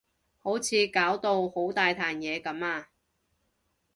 [0.39, 2.89] 好似搞到好大壇嘢噉啊